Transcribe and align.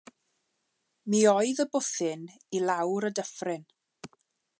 Mi 1.13 1.19
oedd 1.33 1.61
y 1.63 1.65
bwthyn 1.77 2.23
i 2.57 2.63
lawr 2.71 3.07
y 3.11 3.13
dyffryn. 3.21 3.69